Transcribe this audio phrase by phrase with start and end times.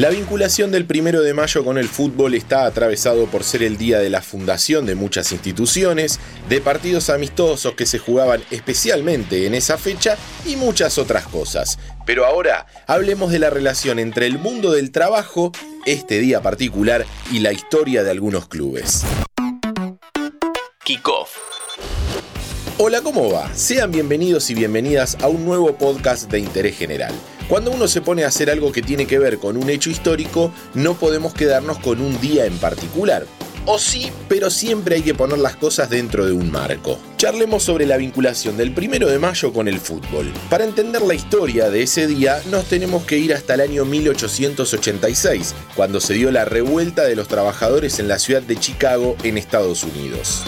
[0.00, 3.98] La vinculación del primero de mayo con el fútbol está atravesado por ser el día
[3.98, 9.76] de la fundación de muchas instituciones, de partidos amistosos que se jugaban especialmente en esa
[9.76, 10.16] fecha
[10.46, 11.78] y muchas otras cosas.
[12.06, 15.52] Pero ahora hablemos de la relación entre el mundo del trabajo,
[15.84, 19.04] este día particular y la historia de algunos clubes.
[20.82, 21.36] Kickoff.
[22.78, 23.54] Hola, ¿cómo va?
[23.54, 27.12] Sean bienvenidos y bienvenidas a un nuevo podcast de interés general.
[27.50, 30.52] Cuando uno se pone a hacer algo que tiene que ver con un hecho histórico,
[30.74, 33.26] no podemos quedarnos con un día en particular.
[33.66, 36.96] O sí, pero siempre hay que poner las cosas dentro de un marco.
[37.16, 40.32] Charlemos sobre la vinculación del primero de mayo con el fútbol.
[40.48, 45.56] Para entender la historia de ese día, nos tenemos que ir hasta el año 1886,
[45.74, 49.82] cuando se dio la revuelta de los trabajadores en la ciudad de Chicago, en Estados
[49.82, 50.44] Unidos.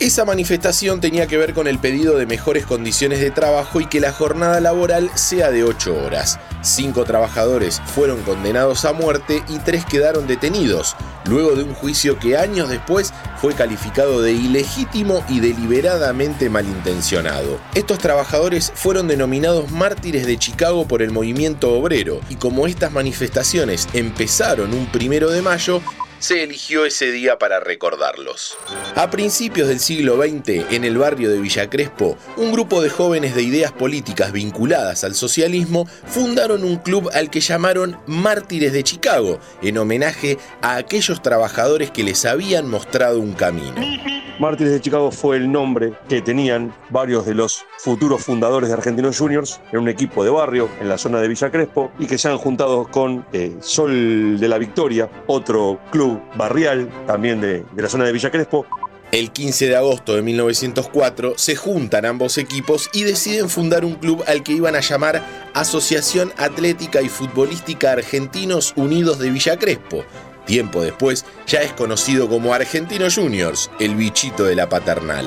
[0.00, 4.00] Esa manifestación tenía que ver con el pedido de mejores condiciones de trabajo y que
[4.00, 6.38] la jornada laboral sea de 8 horas.
[6.62, 12.38] Cinco trabajadores fueron condenados a muerte y tres quedaron detenidos, luego de un juicio que
[12.38, 17.60] años después fue calificado de ilegítimo y deliberadamente malintencionado.
[17.74, 23.86] Estos trabajadores fueron denominados mártires de Chicago por el movimiento obrero y como estas manifestaciones
[23.92, 25.82] empezaron un primero de mayo,
[26.20, 28.56] se eligió ese día para recordarlos.
[28.94, 33.34] A principios del siglo XX, en el barrio de Villa Crespo, un grupo de jóvenes
[33.34, 39.40] de ideas políticas vinculadas al socialismo fundaron un club al que llamaron Mártires de Chicago,
[39.62, 44.19] en homenaje a aquellos trabajadores que les habían mostrado un camino.
[44.40, 49.18] Mártires de Chicago fue el nombre que tenían varios de los futuros fundadores de Argentinos
[49.18, 52.28] Juniors en un equipo de barrio en la zona de Villa Crespo y que se
[52.28, 57.90] han juntado con eh, Sol de la Victoria, otro club barrial también de, de la
[57.90, 58.64] zona de Villa Crespo,
[59.12, 64.24] el 15 de agosto de 1904 se juntan ambos equipos y deciden fundar un club
[64.26, 65.22] al que iban a llamar
[65.52, 70.02] Asociación Atlética y Futbolística Argentinos Unidos de Villa Crespo,
[70.50, 75.24] Tiempo después ya es conocido como Argentino Juniors, el bichito de la paternal.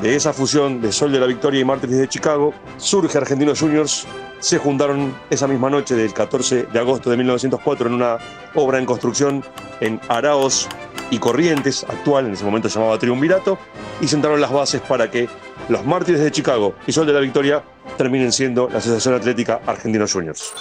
[0.00, 4.06] De esa fusión de Sol de la Victoria y Mártires de Chicago surge Argentinos Juniors.
[4.40, 8.16] Se juntaron esa misma noche del 14 de agosto de 1904 en una
[8.54, 9.44] obra en construcción
[9.80, 10.66] en Araos
[11.10, 13.58] y Corrientes, actual, en ese momento llamaba Triunvirato,
[14.00, 15.28] y sentaron las bases para que
[15.68, 17.62] los Mártires de Chicago y Sol de la Victoria
[17.98, 20.54] terminen siendo la Asociación Atlética Argentinos Juniors.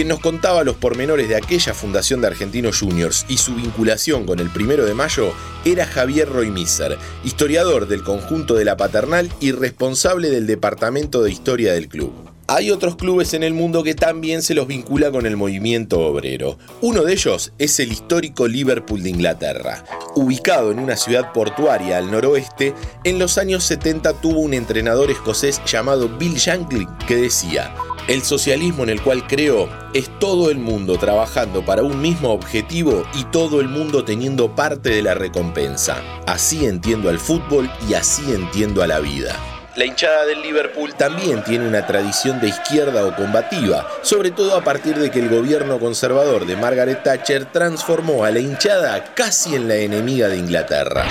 [0.00, 4.38] Quien nos contaba los pormenores de aquella fundación de Argentinos Juniors y su vinculación con
[4.38, 5.34] el primero de mayo
[5.66, 11.74] era Javier Roymiser, historiador del conjunto de la paternal y responsable del departamento de historia
[11.74, 12.14] del club.
[12.46, 16.56] Hay otros clubes en el mundo que también se los vincula con el movimiento obrero.
[16.80, 19.84] Uno de ellos es el histórico Liverpool de Inglaterra.
[20.16, 22.74] Ubicado en una ciudad portuaria al noroeste,
[23.04, 27.72] en los años 70 tuvo un entrenador escocés llamado Bill Shankly que decía,
[28.10, 33.04] el socialismo en el cual creo es todo el mundo trabajando para un mismo objetivo
[33.14, 36.02] y todo el mundo teniendo parte de la recompensa.
[36.26, 39.36] Así entiendo al fútbol y así entiendo a la vida.
[39.76, 44.64] La hinchada del Liverpool también tiene una tradición de izquierda o combativa, sobre todo a
[44.64, 49.68] partir de que el gobierno conservador de Margaret Thatcher transformó a la hinchada casi en
[49.68, 51.06] la enemiga de Inglaterra.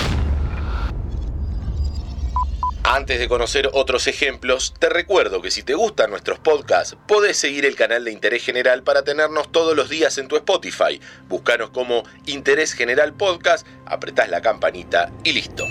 [2.92, 7.64] Antes de conocer otros ejemplos, te recuerdo que si te gustan nuestros podcasts, podés seguir
[7.64, 11.00] el canal de Interés General para tenernos todos los días en tu Spotify.
[11.28, 15.66] Búscanos como Interés General Podcast, apretás la campanita y listo.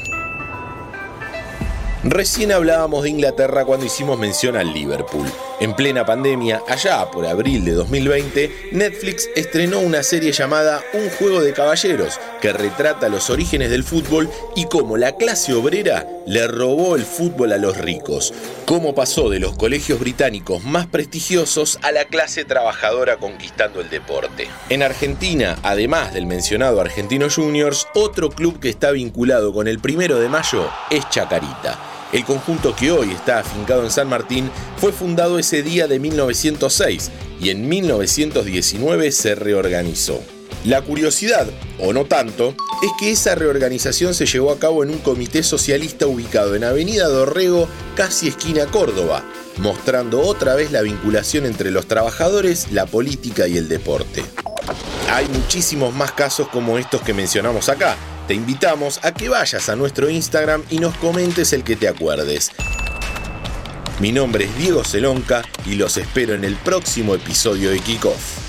[2.06, 5.28] Recién hablábamos de Inglaterra cuando hicimos mención al Liverpool.
[5.60, 11.42] En plena pandemia, allá por abril de 2020, Netflix estrenó una serie llamada Un juego
[11.42, 16.96] de caballeros, que retrata los orígenes del fútbol y cómo la clase obrera le robó
[16.96, 18.36] el fútbol a los ricos,
[18.66, 24.48] cómo pasó de los colegios británicos más prestigiosos a la clase trabajadora conquistando el deporte.
[24.70, 30.20] En Argentina, además del mencionado Argentino Juniors, otro club que está vinculado con el primero
[30.20, 31.80] de mayo es Chacarita.
[32.14, 37.10] El conjunto que hoy está afincado en San Martín fue fundado ese día de 1906
[37.42, 40.22] y en 1919 se reorganizó.
[40.70, 41.48] La curiosidad,
[41.80, 46.06] o no tanto, es que esa reorganización se llevó a cabo en un comité socialista
[46.06, 49.24] ubicado en Avenida Dorrego, casi esquina Córdoba,
[49.58, 54.24] mostrando otra vez la vinculación entre los trabajadores, la política y el deporte.
[55.12, 59.76] Hay muchísimos más casos como estos que mencionamos acá, te invitamos a que vayas a
[59.76, 62.52] nuestro Instagram y nos comentes el que te acuerdes.
[64.00, 68.49] Mi nombre es Diego Celonca y los espero en el próximo episodio de Kickoff.